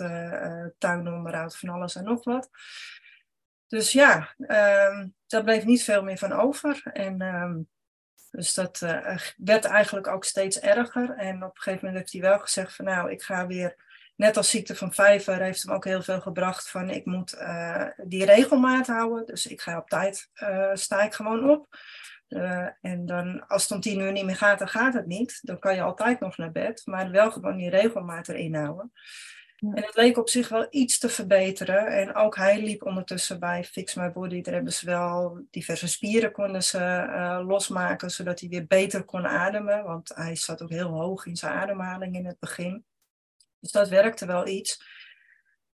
[0.78, 2.50] tuinonderhoud, van alles en nog wat.
[3.68, 6.82] Dus ja, um, daar bleef niet veel meer van over.
[6.84, 7.70] En um,
[8.36, 11.10] dus dat uh, werd eigenlijk ook steeds erger.
[11.10, 13.76] En op een gegeven moment heeft hij wel gezegd van nou, ik ga weer,
[14.16, 17.88] net als ziekte van vijver heeft hem ook heel veel gebracht van ik moet uh,
[18.04, 19.26] die regelmaat houden.
[19.26, 21.78] Dus ik ga op tijd, uh, sta ik gewoon op.
[22.82, 25.40] en dan, als het om tien uur niet meer gaat, dan gaat het niet.
[25.42, 28.92] Dan kan je altijd nog naar bed, maar wel gewoon die regelmaat erin houden.
[29.74, 31.88] En het leek op zich wel iets te verbeteren.
[31.88, 34.42] En ook hij liep ondertussen bij Fix My Body.
[34.42, 39.28] Daar hebben ze wel diverse spieren konden ze uh, losmaken, zodat hij weer beter kon
[39.28, 39.84] ademen.
[39.84, 42.86] Want hij zat ook heel hoog in zijn ademhaling in het begin.
[43.60, 44.84] Dus dat werkte wel iets.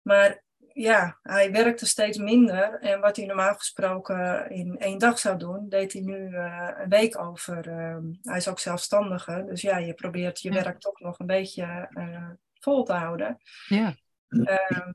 [0.03, 2.81] Maar ja, hij werkte steeds minder.
[2.81, 6.89] En wat hij normaal gesproken in één dag zou doen, deed hij nu uh, een
[6.89, 7.69] week over.
[7.69, 9.45] Uh, hij is ook zelfstandige.
[9.49, 12.31] Dus ja, je probeert je werk toch nog een beetje uh,
[12.67, 13.39] vol te houden.
[13.69, 13.95] Ja.
[14.29, 14.89] Uh,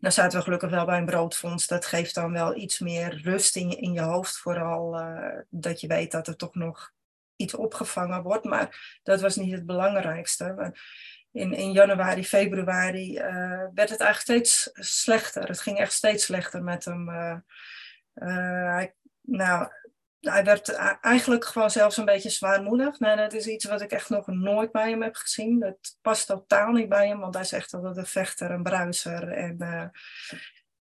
[0.00, 1.66] dan zaten we gelukkig wel bij een broodfonds.
[1.66, 4.38] Dat geeft dan wel iets meer rust in je, in je hoofd.
[4.38, 6.92] Vooral uh, dat je weet dat er toch nog
[7.36, 8.44] iets opgevangen wordt.
[8.44, 10.74] Maar dat was niet het belangrijkste.
[11.32, 15.48] In, in januari, februari uh, werd het eigenlijk steeds slechter.
[15.48, 17.08] Het ging echt steeds slechter met hem.
[17.08, 17.36] Uh,
[18.74, 19.68] hij, nou,
[20.20, 20.68] hij werd
[21.00, 22.98] eigenlijk gewoon zelfs een beetje zwaarmoedig.
[22.98, 25.58] Nou, dat is iets wat ik echt nog nooit bij hem heb gezien.
[25.58, 29.32] Dat past totaal niet bij hem, want hij is echt altijd een vechter, een bruiser.
[29.32, 29.84] En uh,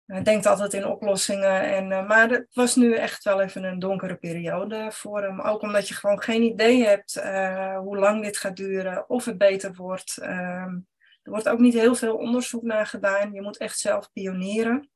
[0.05, 1.61] hij denkt altijd in oplossingen.
[1.61, 5.41] En, uh, maar het was nu echt wel even een donkere periode voor hem.
[5.41, 9.37] Ook omdat je gewoon geen idee hebt uh, hoe lang dit gaat duren, of het
[9.37, 10.17] beter wordt.
[10.17, 10.79] Ehm,
[11.23, 13.33] er wordt ook niet heel veel onderzoek naar gedaan.
[13.33, 14.89] Je moet echt zelf pionieren.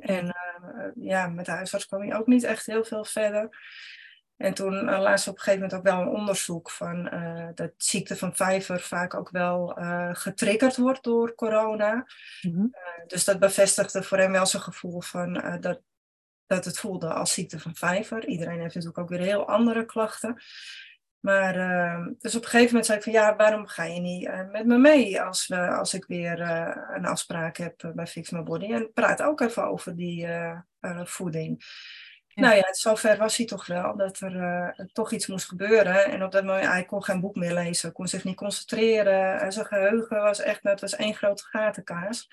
[0.00, 3.58] En uh, ja, met de huisarts kwam je ook niet echt heel veel verder.
[4.36, 7.72] En toen uh, laatst op een gegeven moment ook wel een onderzoek van uh, dat
[7.76, 9.76] ziekte van vijver vaak ook wel
[10.12, 12.06] getriggerd wordt door corona.
[12.42, 12.74] Mm-hmm.
[13.06, 15.80] dus dat bevestigde voor hem wel zijn gevoel van dat,
[16.46, 18.26] dat het voelde als ziekte van vijver.
[18.26, 20.42] Iedereen heeft natuurlijk ook weer heel andere klachten.
[21.20, 24.26] Maar uh, dus op een gegeven moment zei ik van ja, waarom ga je niet
[24.26, 28.30] uh, met me mee als, we, als ik weer uh, een afspraak heb bij Fix
[28.30, 28.72] My Body.
[28.72, 30.28] En praat ook even over die
[31.04, 31.64] voeding.
[32.28, 32.42] Ja.
[32.42, 36.04] Nou ja, zover was hij toch wel dat er toch iets moest gebeuren.
[36.04, 39.52] En op dat moment, hij kon geen boek meer lezen, kon zich niet concentreren.
[39.52, 42.28] Zijn geheugen was echt, het was één grote gatenkaas.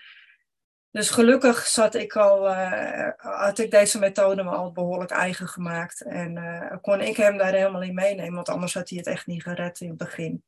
[0.95, 6.01] Dus gelukkig zat ik al, uh, had ik deze methode me al behoorlijk eigen gemaakt.
[6.01, 9.27] En uh, kon ik hem daar helemaal in meenemen, want anders had hij het echt
[9.27, 10.43] niet gered in het begin.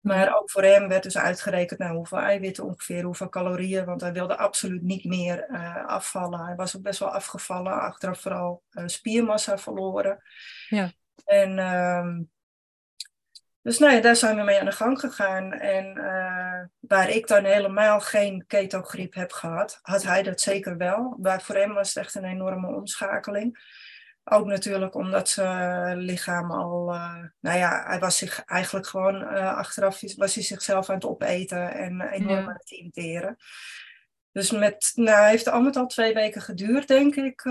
[0.00, 4.12] Maar ook voor hem werd dus uitgerekend nou, hoeveel eiwitten ongeveer, hoeveel calorieën, want hij
[4.12, 6.44] wilde absoluut niet meer uh, afvallen.
[6.44, 10.22] Hij was ook best wel afgevallen, achteraf vooral spiermassa verloren.
[10.68, 10.92] Ja.
[11.24, 12.22] En ehm,
[13.62, 15.52] dus nou ja, daar zijn we mee aan de gang gegaan.
[15.52, 21.16] En uh, waar ik dan helemaal geen ketogriep heb gehad, had hij dat zeker wel.
[21.20, 23.58] Maar voor hem was het echt een enorme omschakeling.
[24.24, 29.56] Ook natuurlijk omdat zijn lichaam al, uh, nou ja, hij was zich eigenlijk gewoon uh,
[29.56, 33.36] achteraf was hij zichzelf aan het opeten en enorm aan het imiteren.
[34.32, 37.42] Dus met, nou, hij heeft al met al twee weken geduurd, denk ik,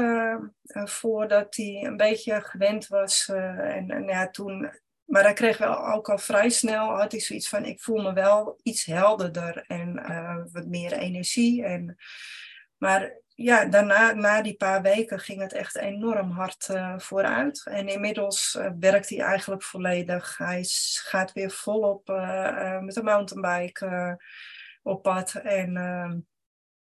[0.84, 3.30] voordat hij een beetje gewend was.
[3.30, 4.81] en, en ja, toen
[5.12, 8.14] maar hij kreeg wel ook al vrij snel, had hij zoiets van, ik voel me
[8.14, 11.64] wel iets helderder en uh, wat meer energie.
[11.64, 11.98] En,
[12.78, 17.66] maar ja, daarna, na die paar weken, ging het echt enorm hard uh, vooruit.
[17.66, 20.38] En inmiddels uh, werkt hij eigenlijk volledig.
[20.38, 20.66] Hij
[21.04, 22.08] gaat weer volop
[22.82, 24.22] met de mountainbike
[24.84, 25.34] op pad.
[25.34, 26.26] En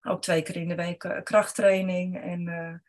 [0.02, 2.22] ook twee keer in de week krachttraining.
[2.22, 2.82] En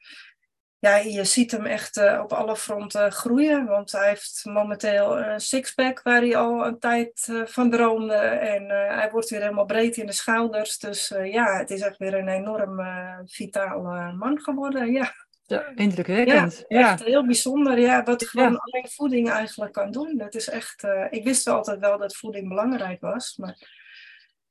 [0.80, 3.66] ja, je ziet hem echt uh, op alle fronten groeien.
[3.66, 8.16] Want hij heeft momenteel een sixpack waar hij al een tijd uh, van droomde.
[8.16, 10.78] En uh, hij wordt weer helemaal breed in de schouders.
[10.78, 12.80] Dus ja, het is echt weer een enorm
[13.26, 14.92] vitale man geworden.
[14.92, 15.14] Ja.
[15.48, 16.66] Ja, indrukwekkend.
[16.68, 17.80] Ja, echt heel bijzonder.
[17.80, 18.58] Ja, wat gewoon ja.
[18.58, 20.18] alleen voeding eigenlijk kan doen.
[20.18, 23.38] Dat is echt, ik wist altijd wel dat voeding belangrijk was.
[23.38, 23.58] Maar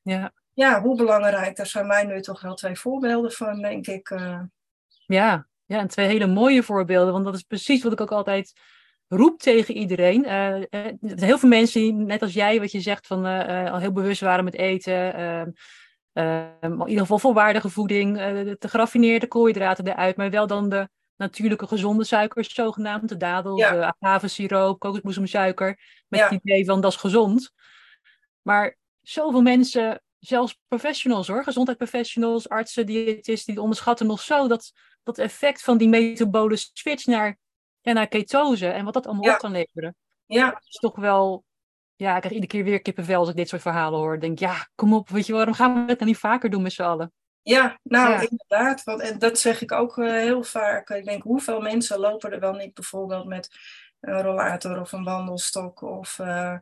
[0.02, 0.32] ja.
[0.52, 4.18] ja, hoe belangrijk, daar zijn mij nu toch wel twee voorbeelden van, denk ik.
[5.06, 8.52] Ja, ja, en twee hele mooie voorbeelden, want dat is precies wat ik ook altijd
[9.08, 10.24] roep tegen iedereen.
[10.24, 13.78] Uh, uh, heel veel mensen die, net als jij, wat je zegt, van, uh, al
[13.78, 15.14] heel bewust waren met eten.
[15.14, 15.50] Ehm,
[16.62, 18.16] in ieder geval volwaardige voeding,
[18.58, 23.08] de geraffineerde koolhydraten eruit, maar wel dan de natuurlijke gezonde suikers, zogenaamd.
[23.08, 23.72] De dadel, Ja.
[23.72, 25.80] de agavesiroop, kokosbloesemsuiker.
[26.08, 26.28] Met Ja.
[26.28, 27.50] het idee van dat is gezond.
[28.42, 34.72] Maar zoveel mensen, zelfs professionals hoor, gezondheidsprofessionals, artsen, diëtisten, die onderschatten nog zo dat,
[35.04, 37.38] dat effect van die metabole switch naar,
[37.80, 39.32] ja, naar ketose en wat dat allemaal Ja.
[39.32, 39.96] op kan leveren.
[40.26, 41.44] Ja, Dat is toch wel,
[41.94, 44.14] ja, ik krijg iedere keer weer kippenvel als ik dit soort verhalen hoor.
[44.14, 46.62] Ik denk, ja, kom op, weet je, waarom gaan we het dan niet vaker doen
[46.62, 47.12] met z'n allen?
[47.42, 48.20] Ja, nou Ja.
[48.20, 48.84] inderdaad.
[48.84, 50.90] Want, en dat zeg ik ook eh, heel vaak.
[50.90, 53.56] Ik denk, hoeveel mensen lopen er wel niet bijvoorbeeld met
[54.00, 55.82] een rollator of een wandelstok?
[55.82, 56.56] Of, eh,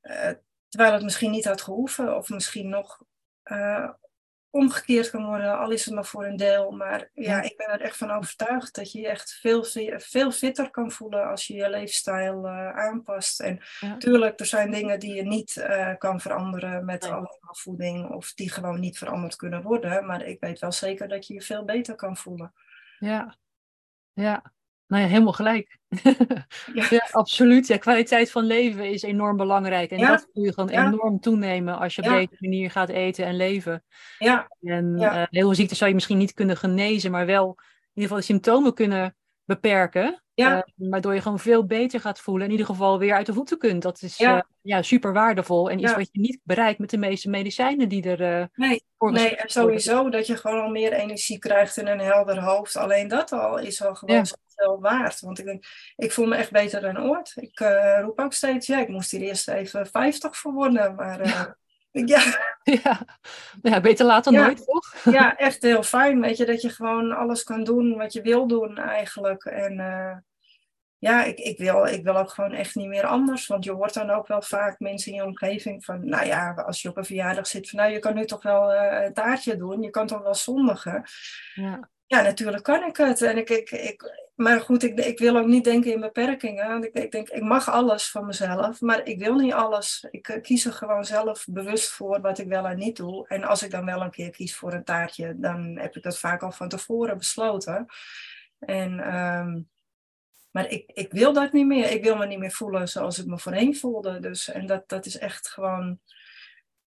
[0.00, 0.34] eh,
[0.68, 2.16] terwijl het misschien niet had gehoeven.
[2.16, 3.02] Of misschien nog
[4.56, 6.70] omgekeerd kan worden, al is het maar voor een deel.
[6.70, 9.64] Maar ja, ik ben er echt van overtuigd dat je je echt veel,
[9.96, 13.40] veel fitter kan voelen als je je leefstijl eh, aanpast.
[13.40, 13.96] En Ja.
[13.96, 18.10] tuurlijk, er zijn dingen die je niet eh, kan veranderen met maar voeding.
[18.10, 20.06] Of die gewoon niet veranderd kunnen worden.
[20.06, 22.52] Maar ik weet wel zeker dat je je veel beter kan voelen.
[22.98, 23.36] Ja,
[24.12, 24.54] ja.
[24.86, 25.78] Nou ja, helemaal gelijk.
[26.74, 26.86] Ja.
[26.90, 27.66] Ja, absoluut.
[27.66, 29.90] Ja, kwaliteit van leven is enorm belangrijk.
[29.90, 30.86] En Ja, dat kun je gewoon ja.
[30.86, 33.84] enorm toenemen als je op deze manier gaat eten en leven.
[34.18, 38.02] Ja, En eh, heel veel ziektes zou je misschien niet kunnen genezen, maar wel in
[38.02, 40.22] ieder geval de symptomen kunnen beperken.
[40.34, 40.56] Ja.
[40.56, 42.44] Eh, waardoor je gewoon veel beter gaat voelen.
[42.46, 43.82] In ieder geval weer uit de voeten kunt.
[43.82, 44.46] Dat is Ja.
[44.60, 45.70] ja, super waardevol.
[45.70, 49.12] En iets wat je niet bereikt met de meeste medicijnen die er eh nee, voor
[49.12, 52.76] nee, en sowieso dat je gewoon al meer energie krijgt en een helder hoofd.
[52.76, 54.26] Alleen dat al is al gewoon.
[54.56, 55.20] Zoveel waard.
[55.20, 55.64] Want ik denk,
[55.96, 57.32] ik voel me echt beter dan ooit.
[57.34, 60.94] Ik eh, roep ook steeds, ja, ik moest hier eerst even 50 voor worden.
[60.94, 61.42] Maar eh,
[61.90, 62.24] ja,
[62.82, 63.00] Ja.
[63.62, 64.46] ja, beter later Ja.
[64.46, 64.94] nooit, toch?
[65.14, 66.20] ja, echt heel fijn.
[66.20, 69.44] Weet je, dat je gewoon alles kan doen wat je wil doen eigenlijk.
[69.44, 70.16] En eh,
[70.98, 73.46] ja, ik, ik, wil, ik wil ook gewoon echt niet meer anders.
[73.46, 76.82] Want je hoort dan ook wel vaak mensen in je omgeving van, nou ja, als
[76.82, 79.82] je op een verjaardag zit, van nou, je kan nu toch wel een taartje doen.
[79.82, 81.04] Je kan toch wel zondigen.
[81.54, 81.90] Ja.
[82.06, 83.22] Ja, natuurlijk kan ik het.
[83.22, 86.68] En ik, ik, ik, maar goed, ik, ik wil ook niet denken in beperkingen.
[86.68, 90.06] Want ik, ik denk, ik mag alles van mezelf, maar ik wil niet alles.
[90.10, 93.28] Ik eh, kies er gewoon zelf bewust voor wat ik wel en niet doe.
[93.28, 96.18] En als ik dan wel een keer kies voor een taartje, dan heb ik dat
[96.18, 97.86] vaak al van tevoren besloten.
[98.58, 99.60] En, ehm,
[100.50, 101.90] maar ik, ik wil dat niet meer.
[101.90, 104.20] Ik wil me niet meer voelen zoals ik me voorheen voelde.
[104.20, 106.00] Dus, en dat, dat is echt gewoon.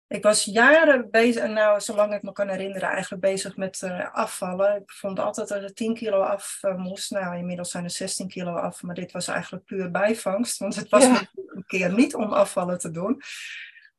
[0.08, 4.14] Ik was jaren bezig, en nou, zolang ik me kan herinneren, eigenlijk bezig met eh,
[4.14, 4.76] afvallen.
[4.76, 7.12] Ik vond altijd dat er 10 kilo af eh, moest.
[7.12, 10.58] Nou, inmiddels zijn er 16 kilo af, maar dit was eigenlijk puur bijvangst.
[10.60, 11.22] Want het was Ja.
[11.36, 13.22] een keer niet om afvallen te doen.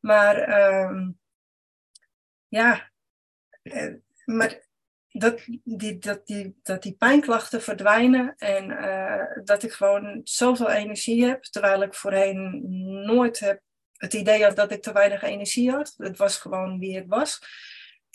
[0.00, 1.10] Maar ehm,
[2.48, 2.90] ja,
[3.62, 3.94] eh,
[4.24, 4.66] maar
[5.08, 8.68] dat die, dat, die, dat die pijnklachten verdwijnen en
[9.44, 12.62] dat ik gewoon zoveel energie heb, terwijl ik voorheen
[13.06, 13.62] nooit heb
[13.98, 15.94] het idee had dat ik te weinig energie had.
[15.96, 17.40] Het was gewoon wie ik was.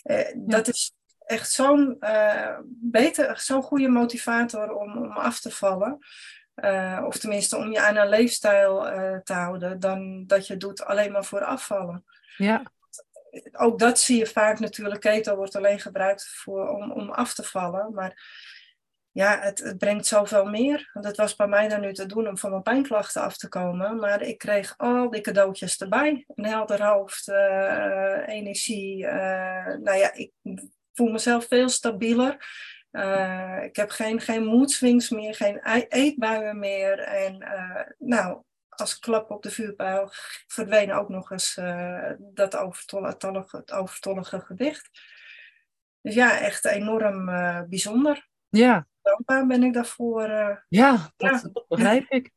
[0.02, 0.92] Eh, Dat is
[1.26, 5.98] echt zo'n eh, beter, zo'n goede motivator om, om af te vallen.
[6.54, 8.82] Eh, of tenminste om je aan een leefstijl
[9.22, 12.04] te houden, dan dat je doet alleen maar voor afvallen
[12.36, 12.62] Ja.
[13.52, 15.00] ook dat zie je vaak natuurlijk.
[15.00, 17.94] Keto wordt alleen gebruikt voor, om, om af te vallen.
[17.94, 18.22] Maar
[19.14, 20.90] ja, het, het brengt zoveel meer.
[20.92, 23.48] Want het was bij mij dan nu te doen om van mijn pijnklachten af te
[23.48, 23.98] komen.
[23.98, 26.24] Maar ik kreeg al die cadeautjes erbij.
[26.34, 29.06] Een helder hoofd, eh, energie.
[29.06, 30.32] eh, nou ja, ik
[30.92, 32.46] voel mezelf veel stabieler.
[32.90, 36.98] Eh, ik heb geen, geen mood swings meer, geen eetbuien meer.
[36.98, 37.38] En
[37.98, 40.08] nou, als klap op de vuurpijl
[40.46, 41.60] verdween ook nog eens
[42.18, 44.90] dat overtollige, het overtollige gewicht.
[46.00, 47.24] Dus ja, echt enorm
[47.68, 48.28] bijzonder.
[48.48, 48.86] Ja.
[49.04, 50.22] Dankbaar ben ik daarvoor.
[50.22, 50.56] eh.
[50.68, 51.48] Ja, dat, Ja.
[51.52, 52.30] dat begrijp ik.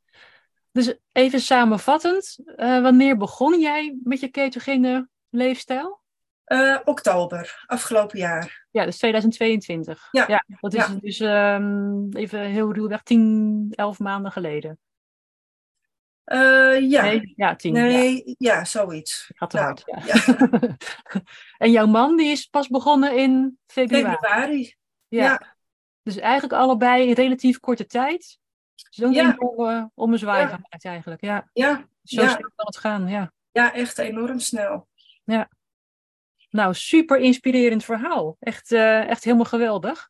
[0.72, 6.02] Dus even samenvattend, eh, wanneer begon jij met je ketogene leefstijl?
[6.44, 8.66] Eh, oktober, afgelopen jaar.
[8.72, 10.08] Ja, dus 2022.
[10.12, 10.44] Ja.
[10.60, 10.96] dat is Ja.
[11.02, 14.80] dus ehm, even heel ruwweg 10, 11 maanden geleden.
[16.24, 17.76] Ja, Nee, ja, 10.
[17.76, 19.32] Ja, nee, ja, zoiets.
[19.36, 19.84] gaat te Nou, hard.
[19.86, 20.14] Ja.
[20.14, 20.76] ja.
[21.66, 24.16] en jouw man die is pas begonnen in februari.
[24.16, 24.76] Februari.
[25.08, 25.57] Ja.
[26.08, 26.14] Ja.
[26.14, 28.40] Dus eigenlijk allebei in relatief korte tijd.
[28.90, 29.34] Zo'n Ja.
[29.40, 30.48] enorme ommezwaai Ja.
[30.48, 31.22] gemaakt eigenlijk.
[31.22, 32.28] Ja, Ja, zo Ja.
[32.28, 33.08] snel kan het gaan.
[33.08, 33.32] Ja.
[33.52, 34.88] ja, echt enorm snel.
[36.50, 38.36] Nou, super inspirerend verhaal.
[38.40, 40.10] Echt, eh, echt helemaal geweldig.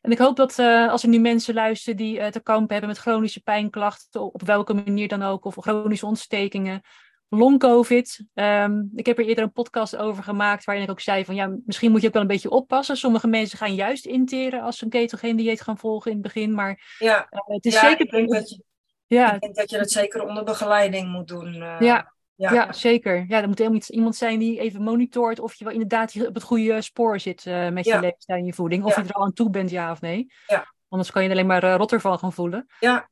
[0.00, 2.88] En ik hoop dat eh, als er nu mensen luisteren die eh, te kampen hebben
[2.88, 6.80] met chronische pijnklachten, op welke manier dan ook, of chronische ontstekingen,
[7.28, 8.24] long-covid.
[8.34, 11.56] Ehm, ik heb er eerder een podcast over gemaakt waarin ik ook zei van ja,
[11.64, 12.96] misschien moet je ook wel een beetje oppassen.
[12.96, 16.54] Sommige mensen gaan juist interen als ze een ketogeen dieet gaan volgen in het begin,
[16.54, 18.04] maar Ja, eh, het is ja zeker...
[18.04, 18.62] ik, denk dat je,
[19.06, 21.54] ja, ik denk dat je dat zeker onder begeleiding moet doen.
[21.54, 21.76] eh.
[21.80, 22.52] Ja, ja.
[22.52, 23.24] Ja, zeker.
[23.28, 26.34] Ja, er moet helemaal iets- iemand zijn die even monitort of je wel inderdaad op
[26.34, 28.00] het goede spoor zit eh, met je Ja.
[28.00, 28.84] leefstijl en je voeding.
[28.84, 30.26] Of je er al aan toe bent, ja of nee.
[30.46, 30.74] Ja.
[30.88, 32.66] Anders kan je alleen maar rotter van gaan voelen.
[32.80, 33.08] Ja.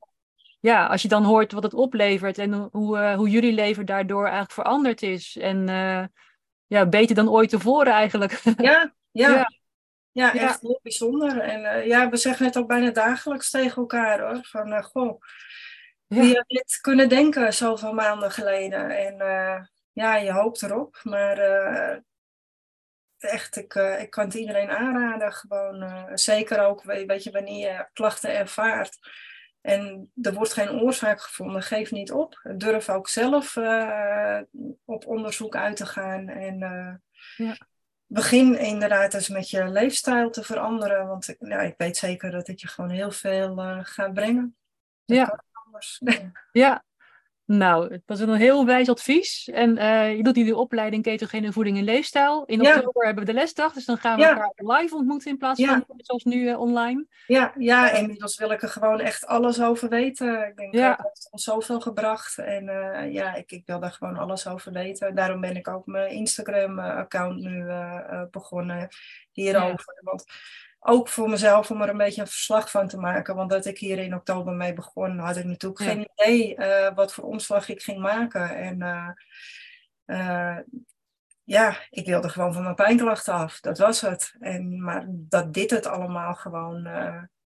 [0.65, 4.23] Ja, als je dan hoort wat het oplevert en hoe, uh, hoe jullie leven daardoor
[4.23, 5.37] eigenlijk veranderd is.
[5.37, 6.05] En uh,
[6.67, 8.33] ja, beter dan ooit tevoren eigenlijk.
[8.57, 9.29] Ja, ja.
[9.29, 9.51] ja.
[10.13, 11.39] ja echt heel bijzonder.
[11.39, 14.39] En ja, we zeggen het ook bijna dagelijks tegen elkaar hoor.
[14.43, 15.21] Van, goh,
[16.07, 18.91] wie had dit kunnen denken zoveel maanden geleden?
[18.91, 19.17] En
[19.93, 21.01] ja, je hoopt erop.
[21.03, 21.39] Maar
[23.19, 25.33] echt, ik, ik kan het iedereen aanraden.
[25.33, 28.99] Gewoon, zeker ook, weet je, wanneer je klachten ervaart.
[29.65, 32.41] En er wordt geen oorzaak gevonden, geef niet op.
[32.57, 34.41] Durf ook zelf uh,
[34.85, 36.29] op onderzoek uit te gaan.
[36.29, 36.59] En
[37.37, 37.57] ja.
[38.07, 41.07] begin inderdaad eens met je leefstijl te veranderen.
[41.07, 44.57] Want ja, ik weet zeker dat het je gewoon heel veel gaat brengen.
[45.05, 45.45] Dat ja.
[46.53, 46.85] ja,
[47.47, 49.49] nou, het was een heel wijs advies.
[49.53, 52.45] En uh, je doet die opleiding ketogene voeding en leefstijl.
[52.45, 55.65] In oktober hebben we de lesdag, dus dan gaan we elkaar live ontmoeten in plaats
[55.65, 57.07] van zoals nu uh, online.
[57.27, 60.47] Ja, ja, inmiddels wil ik er gewoon echt alles over weten.
[60.47, 62.39] Ik denk, dat heeft ons zoveel gebracht.
[62.39, 65.15] En uh, ja, ik, ik wil daar gewoon alles over weten.
[65.15, 67.67] Daarom ben ik ook mijn Instagram-account nu
[68.31, 68.89] begonnen
[69.33, 70.01] hierover.
[70.01, 70.25] Want
[70.87, 73.35] ook voor mezelf om er een beetje een verslag van te maken.
[73.35, 77.15] Want dat ik hier in oktober mee begon, had ik natuurlijk geen idee uh, wat
[77.15, 78.57] voor omslag ik ging maken.
[78.57, 79.09] En uh,
[80.07, 80.59] uh,
[81.45, 83.61] ja, ik wilde gewoon van mijn pijnklachten af.
[83.61, 84.35] Dat was het.
[84.41, 86.89] En, maar dat dit het allemaal gewoon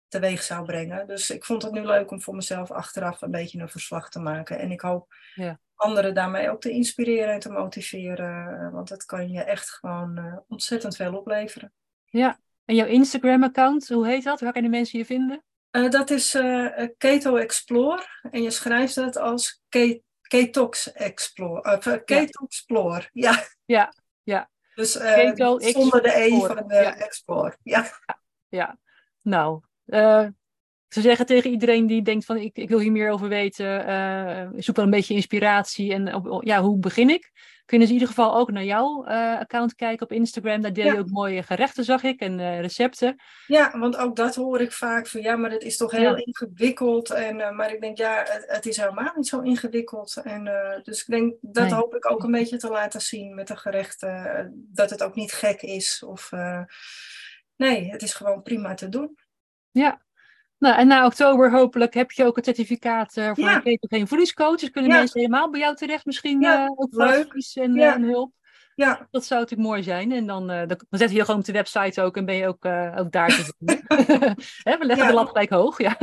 [0.08, 1.08] teweeg zou brengen.
[1.08, 4.20] Dus ik vond het nu leuk om voor mezelf achteraf een beetje een verslag te
[4.20, 4.60] maken.
[4.60, 5.60] En ik hoop ja.
[5.76, 8.72] anderen daarmee ook te inspireren en te motiveren.
[8.72, 11.74] Want dat kan je echt gewoon ontzettend veel opleveren.
[12.06, 12.40] Ja,
[12.72, 14.42] en jouw Instagram-account, hoe heet dat?
[14.42, 15.44] Waar kunnen mensen je vinden?
[15.72, 18.06] Uh, dat is uh, Keto Explore.
[18.32, 19.62] En je schrijft het als
[20.22, 21.80] Ketox Explore.
[21.88, 23.44] Uh, Keto Explore, ja.
[23.66, 24.50] Ja, ja.
[24.76, 26.96] Dus Keto zonder de E van de ja.
[26.96, 27.58] Explore.
[27.64, 27.92] Ja.
[28.06, 28.20] ja.
[28.50, 28.78] ja.
[29.22, 29.62] Nou,
[30.88, 34.76] ze zeggen tegen iedereen die denkt van ik, ik wil hier meer over weten, zoek
[34.76, 37.32] wel een beetje inspiratie en ja, hoe begin ik?
[37.72, 40.62] Kunnen ze in ieder geval ook naar jouw uh, account kijken op Instagram.
[40.62, 43.22] Daar deel je ook mooie gerechten, zag ik, en uh, recepten.
[43.48, 46.26] Ja, want ook dat hoor ik vaak van ja, maar dat is toch heel ja.
[46.26, 47.10] ingewikkeld.
[47.10, 50.22] En, maar ik denk ja, het, het, is helemaal niet zo ingewikkeld.
[50.24, 50.44] En,
[50.84, 51.74] dus ik denk dat nee.
[51.74, 54.52] hoop ik ook een beetje te laten zien met de gerechten.
[54.74, 56.04] dat het ook niet gek is.
[56.04, 56.32] Of
[57.56, 59.18] nee, het is gewoon prima te doen.
[59.70, 60.02] Ja,
[60.62, 63.62] nou, en na oktober hopelijk heb je ook het certificaat uh, voor ja.
[63.64, 64.60] geen voedingscoach.
[64.60, 64.98] Dus kunnen ja.
[64.98, 68.34] mensen helemaal bij jou terecht misschien ja, uh, ook voor advies en, uh, en, hulp.
[68.76, 69.08] Ja.
[69.12, 70.12] Dat zou natuurlijk mooi zijn.
[70.12, 72.66] En dan, dan, dan zet je gewoon op de website ook en ben je ook,
[72.96, 73.86] ook daar te vinden.
[74.80, 75.98] we leggen de lat gelijk hoog, ja.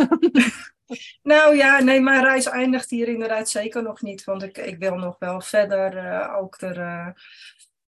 [1.22, 4.24] nou ja, nee, mijn reis eindigt hier inderdaad zeker nog niet.
[4.24, 7.12] Want ik, ik wil nog wel verder ook er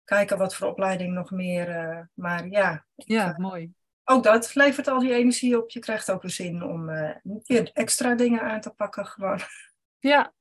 [0.04, 2.08] kijken wat voor opleiding nog meer.
[2.14, 2.84] maar ja.
[2.94, 3.74] Ja, mooi
[4.08, 5.70] ook dat levert al die energie op.
[5.70, 9.40] Je krijgt ook een zin om uh, weer extra dingen aan te pakken gewoon.
[9.98, 10.32] Ja,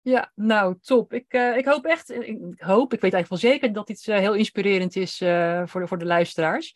[0.00, 1.12] ja nou top.
[1.12, 4.16] Ik, uh, ik hoop echt, ik hoop, ik weet eigenlijk wel zeker dat dit uh,
[4.16, 5.16] heel inspirerend is
[5.64, 6.74] voor, de, voor de luisteraars.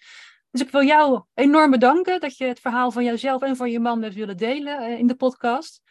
[0.51, 3.81] Dus ik wil jou enorm bedanken dat je het verhaal van jouzelf en van je
[3.81, 5.83] man hebt willen delen in de podcast.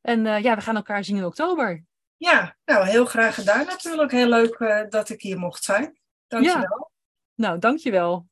[0.00, 1.84] En ja, we gaan elkaar zien in oktober.
[2.16, 4.10] Ja, nou heel graag gedaan natuurlijk.
[4.10, 5.98] Heel leuk dat ik hier mocht zijn.
[6.26, 6.60] Dankjewel.
[6.60, 6.88] Ja.
[7.34, 8.29] Nou, dankjewel.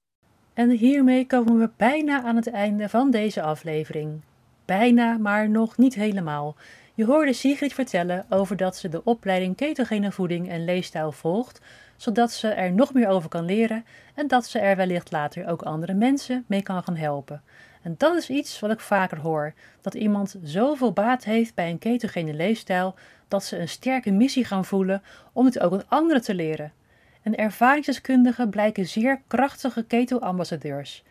[0.59, 4.21] En hiermee komen we bijna aan het einde van deze aflevering.
[4.65, 6.57] Bijna, maar nog niet helemaal.
[6.95, 11.61] Je hoorde Sigrid vertellen over dat ze de opleiding ketogene voeding en leefstijl volgt,
[11.97, 15.63] zodat ze er nog meer over kan leren en dat ze er wellicht later ook
[15.63, 17.43] andere mensen mee kan gaan helpen.
[17.83, 21.79] En dat is iets wat ik vaker hoor: dat iemand zoveel baat heeft bij een
[21.79, 22.95] ketogene leefstijl
[23.29, 26.73] dat ze een sterke missie gaan voelen om het ook aan anderen te leren
[27.23, 31.03] en ervaringsdeskundigen blijken zeer krachtige keto-ambassadeurs.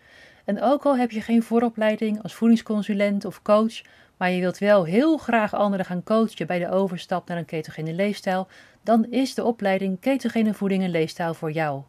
[0.46, 3.82] En ook al heb je geen vooropleiding als voedingsconsulent of coach,
[4.17, 7.93] maar je wilt wel heel graag anderen gaan coachen bij de overstap naar een ketogene
[7.93, 8.48] leefstijl,
[8.84, 11.82] dan is de opleiding ketogene voeding en leefstijl voor jou.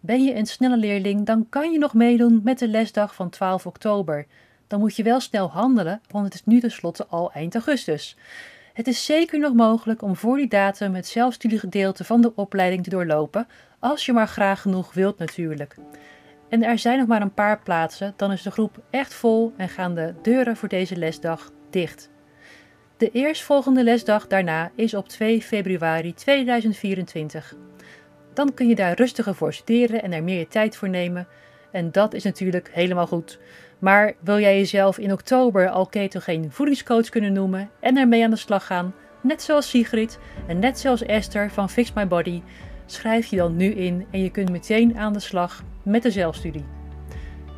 [0.00, 3.66] Ben je een snelle leerling, dan kan je nog meedoen met de lesdag van 12
[3.66, 4.26] oktober.
[4.66, 8.16] Dan moet je wel snel handelen, want het is nu tenslotte al eind augustus.
[8.80, 12.90] Het is zeker nog mogelijk om voor die datum het zelfstudiegedeelte van de opleiding te
[12.90, 13.46] doorlopen,
[13.78, 15.76] als je maar graag genoeg wilt natuurlijk.
[16.48, 19.68] En er zijn nog maar een paar plaatsen, dan is de groep echt vol en
[19.68, 22.10] gaan de deuren voor deze lesdag dicht.
[22.96, 27.54] De eerstvolgende lesdag daarna is op 2 februari 2024.
[28.34, 31.26] Dan kun je daar rustiger voor studeren en er meer tijd voor nemen.
[31.72, 33.38] En dat is natuurlijk helemaal goed.
[33.80, 38.36] Maar wil jij jezelf in oktober al ketogeen voedingscoach kunnen noemen en ermee aan de
[38.36, 42.42] slag gaan, net zoals Sigrid en net zoals Esther van Fix My Body,
[42.86, 46.64] schrijf je dan nu in en je kunt meteen aan de slag met de zelfstudie.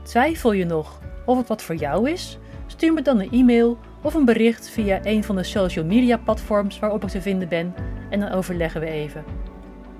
[0.02, 2.38] Twijfel je nog of het wat voor jou is?
[2.66, 6.78] Stuur me dan een e-mail of een bericht via een van de social media platforms
[6.78, 7.74] waarop ik te vinden ben
[8.10, 9.24] en dan overleggen we even.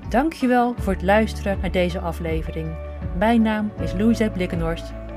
[0.09, 2.69] Dankjewel voor het luisteren naar deze aflevering.
[3.19, 5.02] Mijn naam is Louise Blikkenhorst.